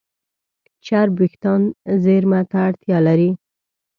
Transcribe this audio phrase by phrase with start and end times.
[0.85, 1.61] چرب وېښتيان
[2.03, 3.29] زېرمه ته اړتیا لري.